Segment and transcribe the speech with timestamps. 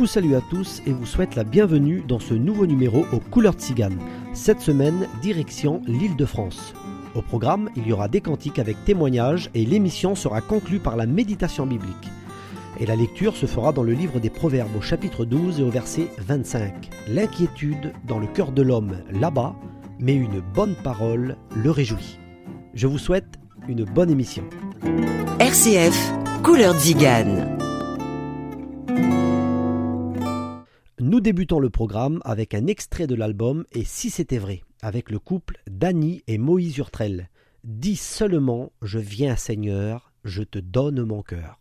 [0.00, 3.52] Vous salue à tous et vous souhaite la bienvenue dans ce nouveau numéro aux couleurs
[3.52, 3.98] Tzigane.
[4.32, 6.72] Cette semaine, direction l'île de France.
[7.14, 11.04] Au programme, il y aura des cantiques avec témoignages et l'émission sera conclue par la
[11.04, 12.08] méditation biblique.
[12.78, 15.70] Et la lecture se fera dans le livre des Proverbes au chapitre 12 et au
[15.70, 16.88] verset 25.
[17.06, 19.54] L'inquiétude dans le cœur de l'homme là-bas,
[19.98, 22.18] mais une bonne parole le réjouit.
[22.72, 23.38] Je vous souhaite
[23.68, 24.44] une bonne émission.
[25.40, 27.69] RCF, Couleur Zigane.
[31.10, 35.18] Nous débutons le programme avec un extrait de l'album Et si c'était vrai, avec le
[35.18, 37.30] couple Dany et Moïse Urtrel.
[37.64, 41.58] Dis seulement Je viens Seigneur, je te donne mon cœur.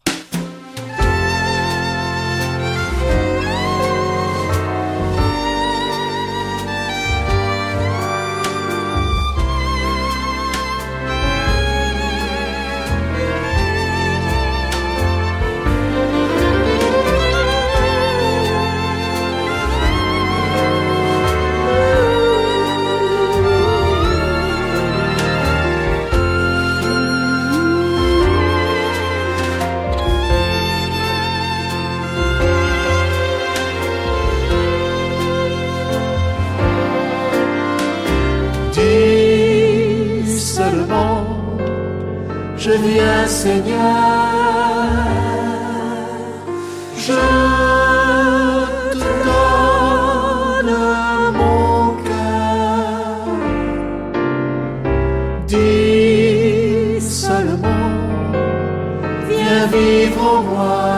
[59.50, 60.89] Viens vivre en moi.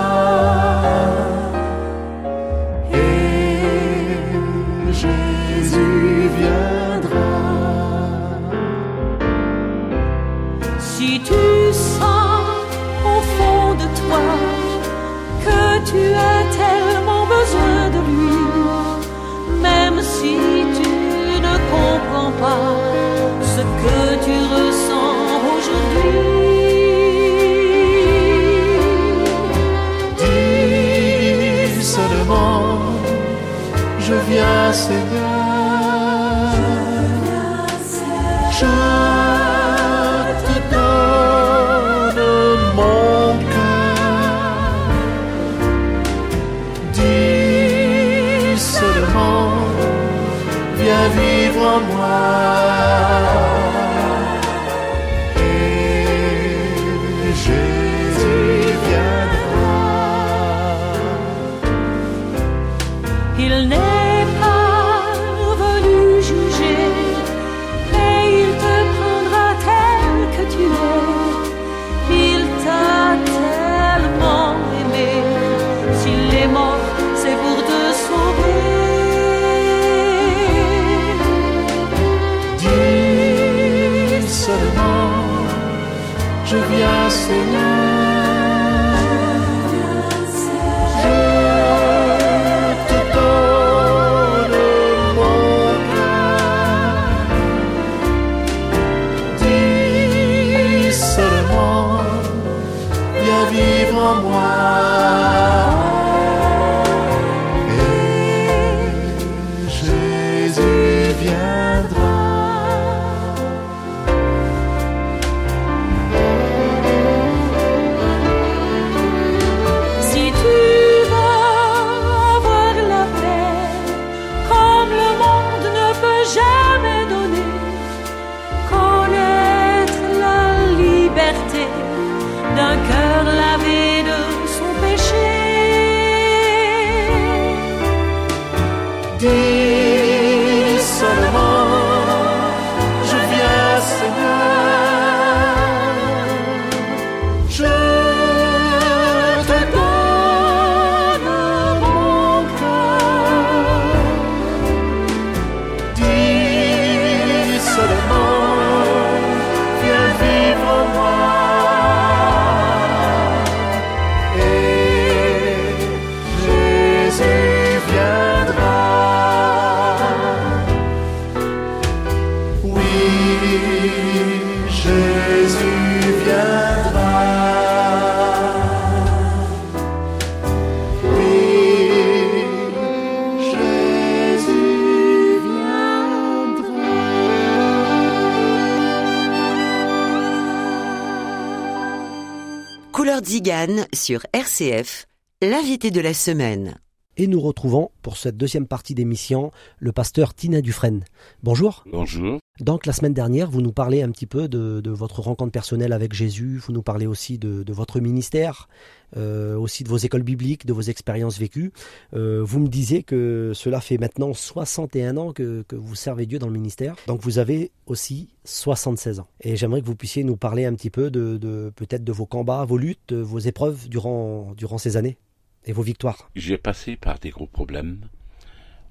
[193.94, 195.06] Sur RCF,
[195.42, 196.80] l'invité de la semaine.
[197.18, 201.04] Et nous retrouvons pour cette deuxième partie d'émission le pasteur Tina Dufresne.
[201.44, 201.84] Bonjour.
[201.92, 202.40] Bonjour.
[202.62, 205.94] Donc la semaine dernière, vous nous parlez un petit peu de, de votre rencontre personnelle
[205.94, 208.70] avec Jésus, vous nous parlez aussi de, de votre ministère,
[209.18, 211.74] euh, aussi de vos écoles bibliques, de vos expériences vécues.
[212.14, 216.40] Euh, vous me disiez que cela fait maintenant 61 ans que, que vous servez Dieu
[216.40, 219.28] dans le ministère, donc vous avez aussi 76 ans.
[219.42, 222.26] Et j'aimerais que vous puissiez nous parler un petit peu de, de peut-être de vos
[222.26, 225.18] combats, vos luttes, vos épreuves durant, durant ces années
[225.66, 226.30] et vos victoires.
[226.36, 228.02] J'ai passé par des gros problèmes.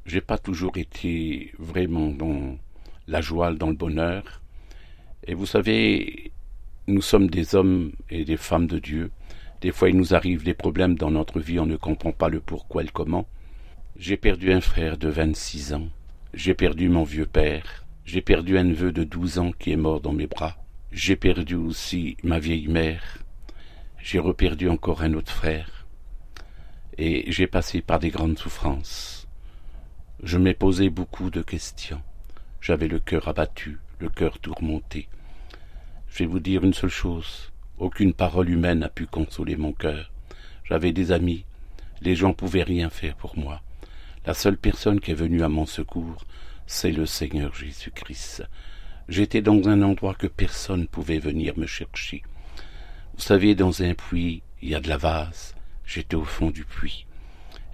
[0.06, 2.56] J'ai pas toujours été vraiment dans
[3.06, 4.40] la joie, dans le bonheur.
[5.26, 6.32] Et vous savez,
[6.86, 9.10] nous sommes des hommes et des femmes de Dieu.
[9.60, 12.40] Des fois, il nous arrive des problèmes dans notre vie, on ne comprend pas le
[12.40, 13.26] pourquoi et le comment.
[13.96, 15.88] J'ai perdu un frère de 26 ans.
[16.32, 17.84] J'ai perdu mon vieux père.
[18.06, 20.56] J'ai perdu un neveu de 12 ans qui est mort dans mes bras.
[20.92, 23.18] J'ai perdu aussi ma vieille mère.
[23.98, 25.79] J'ai reperdu encore un autre frère
[27.00, 29.26] et j'ai passé par des grandes souffrances.
[30.22, 32.02] Je m'ai posé beaucoup de questions.
[32.60, 35.08] J'avais le cœur abattu, le cœur tourmenté.
[36.08, 37.52] Je vais vous dire une seule chose.
[37.78, 40.12] Aucune parole humaine n'a pu consoler mon cœur.
[40.64, 41.46] J'avais des amis.
[42.02, 43.62] Les gens pouvaient rien faire pour moi.
[44.26, 46.26] La seule personne qui est venue à mon secours,
[46.66, 48.44] c'est le Seigneur Jésus-Christ.
[49.08, 52.22] J'étais dans un endroit que personne pouvait venir me chercher.
[53.14, 55.54] Vous savez, dans un puits, il y a de la vase.
[55.92, 57.04] J'étais au fond du puits.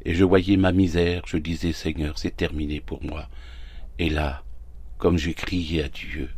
[0.07, 3.29] Et je voyais ma misère, je disais Seigneur, c'est terminé pour moi.
[3.99, 4.43] Et là,
[4.97, 6.31] comme j'ai crié à Dieu,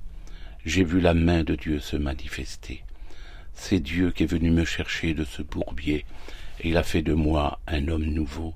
[0.64, 2.82] j'ai vu la main de Dieu se manifester.
[3.52, 6.04] C'est Dieu qui est venu me chercher de ce bourbier,
[6.58, 8.54] et il a fait de moi un homme nouveau.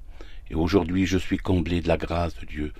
[0.51, 2.73] Et aujourd'hui je suis comblé de la grâce de Dieu,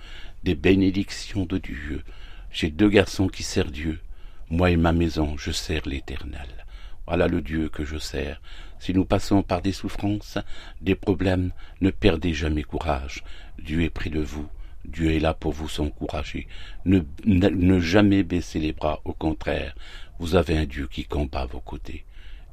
[0.43, 2.03] des bénédictions de Dieu.
[2.51, 4.01] J'ai deux garçons qui servent Dieu.
[4.49, 6.65] Moi et ma maison, je sers l'Éternel.
[7.07, 8.41] Voilà le Dieu que je sers.
[8.83, 10.37] Si nous passons par des souffrances,
[10.81, 13.23] des problèmes, ne perdez jamais courage.
[13.57, 14.45] Dieu est près de vous.
[14.83, 16.49] Dieu est là pour vous encourager.
[16.83, 18.99] Ne, ne, ne jamais baisser les bras.
[19.05, 19.73] Au contraire,
[20.19, 22.03] vous avez un Dieu qui combat à vos côtés.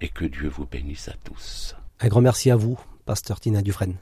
[0.00, 1.74] Et que Dieu vous bénisse à tous.
[1.98, 3.96] Un grand merci à vous, pasteur Tina Dufresne.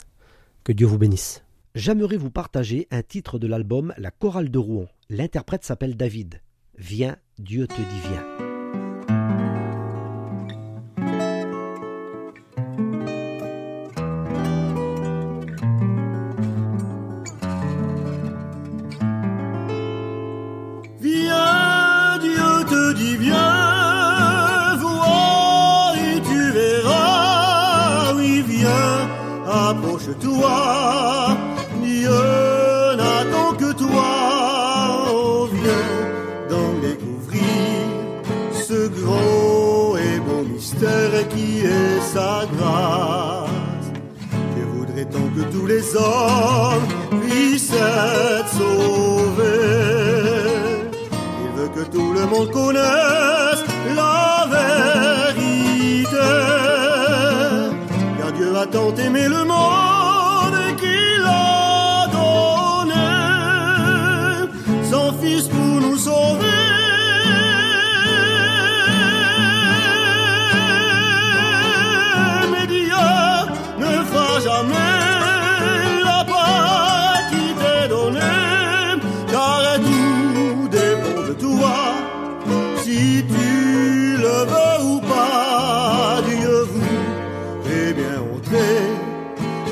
[0.64, 1.42] Que Dieu vous bénisse.
[1.74, 4.88] J'aimerais vous partager un titre de l'album La chorale de Rouen.
[5.08, 6.42] L'interprète s'appelle David.
[6.76, 8.26] Viens, Dieu te dit viens.
[8.38, 8.47] Viens,
[45.38, 46.88] que tous les hommes
[47.22, 49.44] puissent être sauvés.
[51.44, 53.07] Il veut que tout le monde connaisse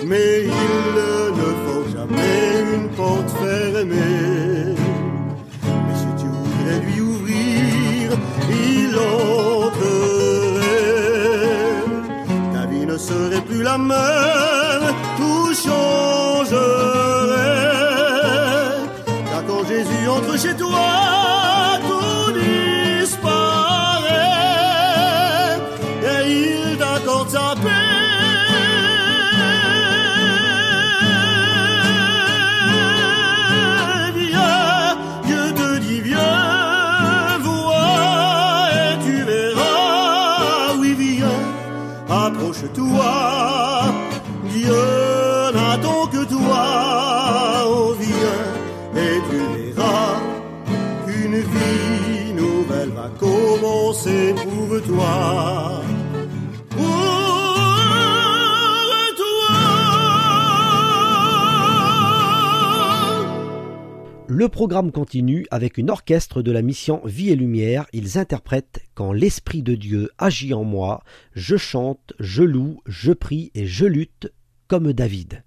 [0.09, 0.95] mais il
[1.41, 4.75] ne faut jamais une porte fermée.
[5.85, 8.03] Mais si tu voudrais lui ouvrir,
[8.49, 10.27] il entrerait.
[12.55, 14.87] Ta vie ne serait plus la même,
[15.19, 16.57] tout changerait.
[19.31, 21.06] Car quand Jésus entre chez toi,
[42.37, 43.95] approche-toi.
[44.51, 47.65] Dieu n'attend que toi.
[47.67, 50.21] Oh, viens et tu verras
[51.07, 55.83] qu'une vie nouvelle va commencer pour toi.
[64.39, 67.87] Le programme continue avec une orchestre de la mission Vie et Lumière.
[67.95, 71.03] Ils interprètent Quand l'Esprit de Dieu agit en moi,
[71.33, 74.31] je chante, je loue, je prie et je lutte
[74.69, 75.43] comme David.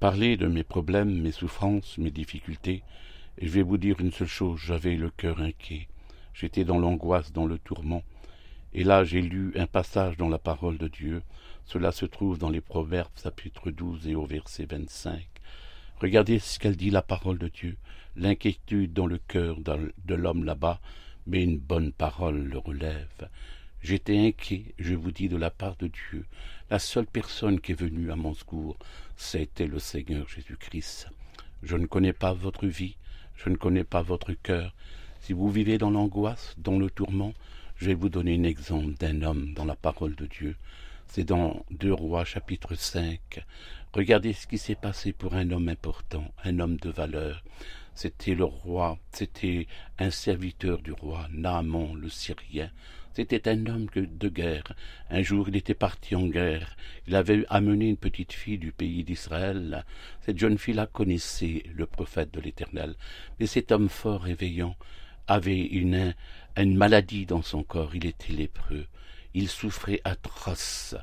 [0.00, 2.82] Parler de mes problèmes, mes souffrances, mes difficultés,
[3.36, 5.88] et je vais vous dire une seule chose, j'avais le cœur inquiet,
[6.32, 8.02] j'étais dans l'angoisse, dans le tourment,
[8.72, 11.22] et là j'ai lu un passage dans la parole de Dieu,
[11.66, 15.22] cela se trouve dans les Proverbes chapitre 12 et au verset 25.
[16.00, 17.76] Regardez ce qu'elle dit la parole de Dieu,
[18.16, 20.80] l'inquiétude dans le cœur de l'homme là-bas,
[21.26, 23.28] mais une bonne parole le relève.
[23.82, 26.26] J'étais inquiet, je vous dis, de la part de Dieu.
[26.68, 28.76] La seule personne qui est venue à mon secours,
[29.16, 31.08] c'était le Seigneur Jésus-Christ.
[31.62, 32.96] Je ne connais pas votre vie,
[33.36, 34.74] je ne connais pas votre cœur.
[35.20, 37.32] Si vous vivez dans l'angoisse, dans le tourment,
[37.76, 40.56] je vais vous donner un exemple d'un homme dans la parole de Dieu.
[41.06, 43.18] C'est dans Deux Rois chapitre 5.
[43.94, 47.42] Regardez ce qui s'est passé pour un homme important, un homme de valeur.
[47.94, 49.66] C'était le roi, c'était
[49.98, 52.70] un serviteur du roi, Naaman le Syrien.
[53.12, 54.72] C'était un homme de guerre.
[55.10, 56.76] Un jour il était parti en guerre.
[57.08, 59.84] Il avait amené une petite fille du pays d'Israël.
[60.20, 62.94] Cette jeune fille-là connaissait le prophète de l'Éternel.
[63.38, 64.76] Mais cet homme fort et veillant
[65.26, 66.14] avait une,
[66.56, 67.94] une maladie dans son corps.
[67.96, 68.86] Il était lépreux.
[69.34, 70.94] Il souffrait atroce.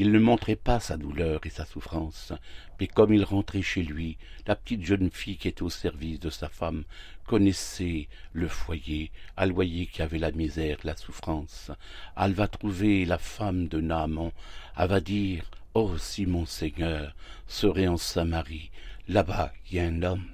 [0.00, 2.32] Il ne montrait pas sa douleur et sa souffrance,
[2.78, 6.30] mais comme il rentrait chez lui, la petite jeune fille qui était au service de
[6.30, 6.84] sa femme
[7.26, 11.72] connaissait le foyer, elle y avait la misère, la souffrance.
[12.16, 14.30] Elle va trouver la femme de Naaman,
[14.76, 17.14] elle va dire Oh, si mon Seigneur
[17.48, 18.70] serait en Samarie,
[19.08, 20.28] là-bas il y a un homme,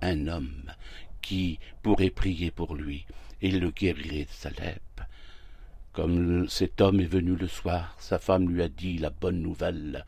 [0.00, 0.72] un homme,
[1.20, 3.04] qui pourrait prier pour lui,
[3.42, 4.89] et le guérirait de sa lèpre.
[5.92, 10.04] Comme cet homme est venu le soir, sa femme lui a dit la bonne nouvelle,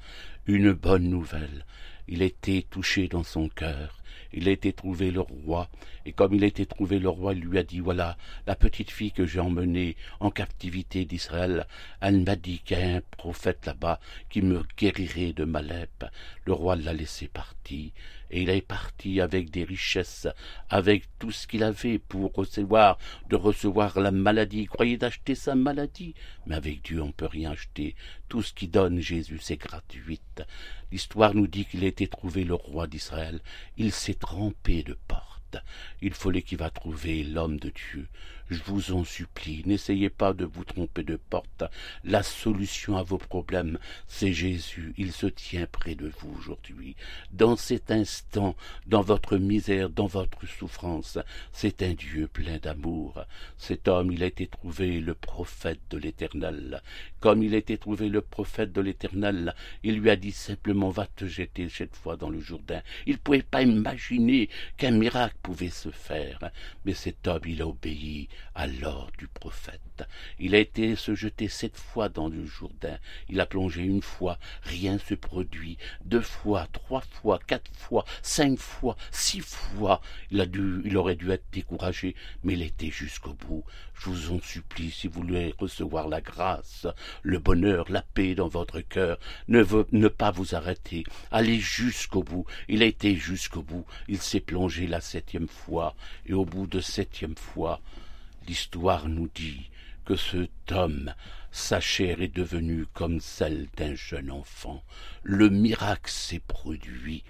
[0.46, 1.64] une bonne nouvelle.
[2.06, 3.98] Il était touché dans son cœur.
[4.32, 5.68] Il a été trouvé le roi,
[6.06, 8.92] et comme il a été trouvé le roi, il lui a dit Voilà, la petite
[8.92, 11.66] fille que j'ai emmenée en captivité d'Israël,
[12.00, 13.98] elle m'a dit qu'il y a un prophète là-bas
[14.30, 16.06] qui me guérirait de ma lèpre.
[16.44, 17.90] Le roi l'a laissé partir,
[18.32, 20.26] et il est parti avec des richesses,
[20.70, 24.60] avec tout ce qu'il avait pour recevoir, de recevoir la maladie.
[24.62, 26.14] Il croyait d'acheter sa maladie,
[26.46, 27.94] mais avec Dieu on peut rien acheter.
[28.28, 30.42] Tout ce qui donne Jésus, c'est gratuite.
[30.90, 33.40] L'histoire nous dit qu'il a été trouvé le roi d'Israël.
[33.76, 35.58] Il s'est trempé de porte.
[36.00, 38.08] Il fallait qu'il va trouver l'homme de Dieu.
[38.50, 41.64] Je vous en supplie, n'essayez pas de vous tromper de porte.
[42.04, 44.92] La solution à vos problèmes, c'est Jésus.
[44.98, 46.96] Il se tient près de vous aujourd'hui.
[47.32, 51.18] Dans cet instant, dans votre misère, dans votre souffrance,
[51.52, 53.24] c'est un Dieu plein d'amour.
[53.56, 56.82] Cet homme, il a été trouvé le prophète de l'Éternel.
[57.20, 61.06] Comme il a été trouvé le prophète de l'Éternel, il lui a dit simplement va
[61.06, 62.82] te jeter cette fois dans le Jourdain.
[63.06, 66.50] Il ne pouvait pas imaginer qu'un miracle pouvait se faire.
[66.84, 68.28] Mais cet homme, il a obéi
[68.66, 69.80] l'ordre du prophète.
[70.38, 72.98] Il a été se jeter sept fois dans le Jourdain.
[73.28, 75.78] Il a plongé une fois, rien se produit.
[76.04, 80.00] Deux fois, trois fois, quatre fois, cinq fois, six fois.
[80.30, 83.64] Il a dû, il aurait dû être découragé, mais il était jusqu'au bout.
[83.94, 86.86] Je vous en supplie, si vous voulez recevoir la grâce,
[87.22, 89.18] le bonheur, la paix dans votre cœur,
[89.48, 91.04] ne, ne pas vous arrêter.
[91.30, 92.44] Allez jusqu'au bout.
[92.68, 93.86] Il a été jusqu'au bout.
[94.08, 95.94] Il s'est plongé la septième fois,
[96.26, 97.80] et au bout de septième fois,
[98.46, 99.70] l'histoire nous dit
[100.04, 101.14] que cet homme,
[101.50, 104.82] sa chair est devenue comme celle d'un jeune enfant.
[105.22, 107.24] Le miracle s'est produit.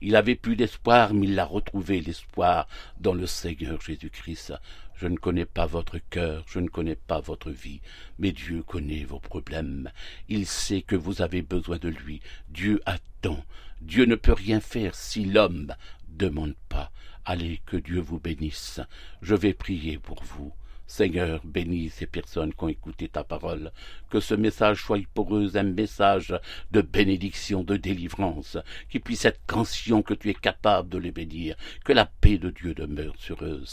[0.00, 2.68] Il avait plus d'espoir, mais il a retrouvé l'espoir
[3.00, 4.52] dans le Seigneur Jésus-Christ.
[4.94, 7.80] Je ne connais pas votre cœur, je ne connais pas votre vie,
[8.18, 9.90] mais Dieu connaît vos problèmes.
[10.28, 12.20] Il sait que vous avez besoin de lui.
[12.48, 13.44] Dieu attend.
[13.82, 15.74] Dieu ne peut rien faire si l'homme
[16.08, 16.90] demande pas.
[17.28, 18.80] Allez, que Dieu vous bénisse.
[19.20, 20.52] Je vais prier pour vous.
[20.86, 23.72] Seigneur, bénis ces personnes qui ont écouté ta parole,
[24.08, 26.38] que ce message soit pour eux un message
[26.70, 28.56] de bénédiction, de délivrance,
[28.88, 32.50] qui puisse être conscient que tu es capable de les bénir, que la paix de
[32.50, 33.64] Dieu demeure sur eux.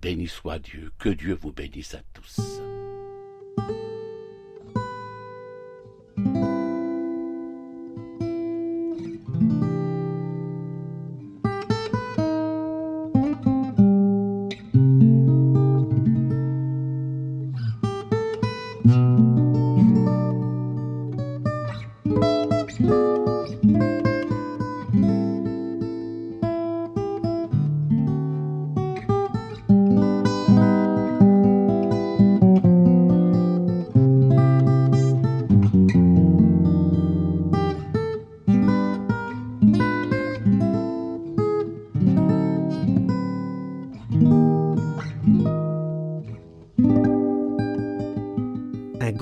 [0.00, 2.40] Béni soit Dieu, que Dieu vous bénisse à tous.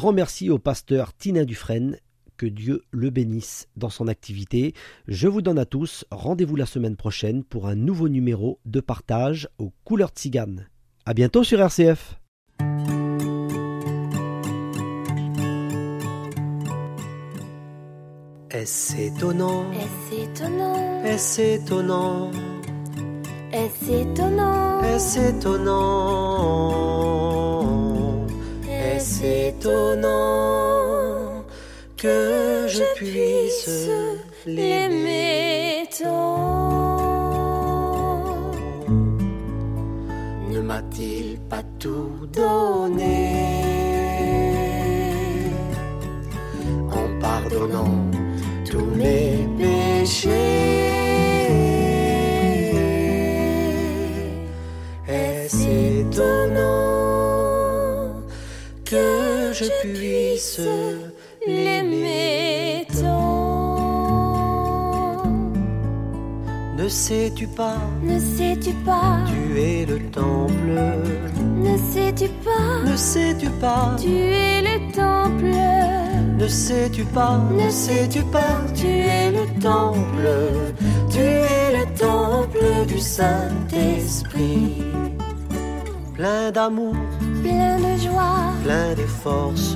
[0.01, 1.99] Grand merci au pasteur Tina Dufresne.
[2.39, 4.73] Que Dieu le bénisse dans son activité.
[5.07, 9.51] Je vous donne à tous rendez-vous la semaine prochaine pour un nouveau numéro de partage
[9.59, 10.71] aux couleurs tziganes.
[11.05, 12.19] À bientôt sur RCF.
[18.53, 19.71] Est-ce étonnant?
[19.73, 21.05] Est-ce étonnant?
[21.05, 22.31] Est-ce étonnant?
[23.53, 24.83] Est-ce étonnant?
[24.83, 26.41] Est-ce étonnant?
[27.61, 27.80] Est-ce
[29.23, 30.11] étonnant
[31.97, 33.89] que je puisse
[34.47, 36.91] l'aimer tant.
[40.51, 43.29] Ne m'a-t-il pas tout donné
[46.91, 48.11] en pardonnant
[48.69, 50.60] tous mes péchés?
[59.61, 60.61] Je puisse
[61.47, 63.51] l'aimer tant.
[66.79, 70.81] Ne sais-tu pas, Ne sais-tu pas tu es le temple.
[71.57, 75.55] Ne sais-tu pas Ne sais-tu pas, Tu es le temple.
[76.39, 80.29] Ne sais-tu pas, ne sais-tu pas, Tu es le temple.
[81.11, 84.83] Tu es le temple du Saint-Esprit.
[86.21, 86.95] Plein d'amour,
[87.43, 88.53] Plein de joie.
[88.63, 89.75] Plein de force,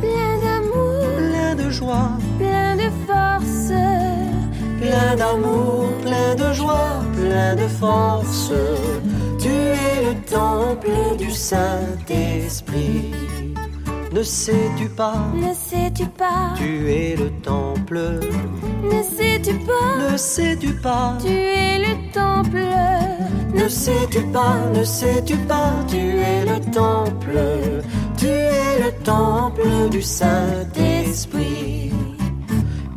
[0.00, 1.04] Plein d'amour.
[1.18, 3.72] Plein de joie, Plein de force.
[4.80, 8.52] Plein d'amour, plein de joie, plein de force.
[9.38, 13.14] Tu es le temple du Saint-Esprit.
[14.12, 18.20] Ne sais-tu pas, Ne sais-tu pas tu es le temple.
[18.82, 22.66] Ne sais-tu pas Ne sais-tu pas, Tu es le temple
[23.54, 27.38] ne sais-tu pas, ne sais-tu pas, tu es le temple.
[28.16, 31.92] Tu es le temple du Saint-Esprit.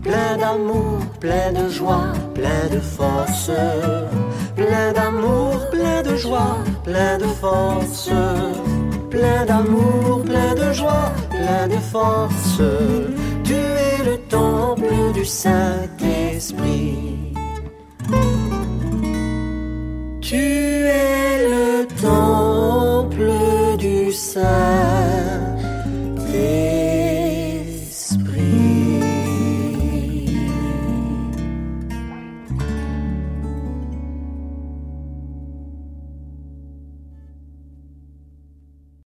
[0.03, 3.49] Plein d'amour, plein de joie, plein de force.
[4.55, 8.09] Plein d'amour, plein de joie, plein de force.
[9.13, 12.59] Plein d'amour, plein de joie, plein de force.
[13.43, 16.97] Tu es le temple du Saint-Esprit.
[20.19, 23.29] Tu es le temple
[23.77, 25.02] du Saint-Esprit.